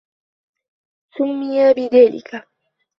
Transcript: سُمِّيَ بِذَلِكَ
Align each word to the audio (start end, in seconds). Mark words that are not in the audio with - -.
سُمِّيَ 1.17 1.73
بِذَلِكَ 1.73 2.47